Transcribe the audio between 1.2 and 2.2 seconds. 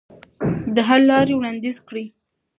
وړاندیز کړئ.